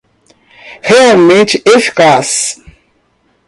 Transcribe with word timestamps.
Realmente 0.81 1.61
eficaz? 1.63 2.59